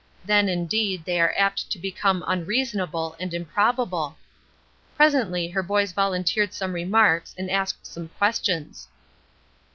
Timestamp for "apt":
1.37-1.69